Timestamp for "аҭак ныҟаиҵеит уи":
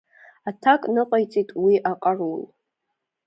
0.49-1.75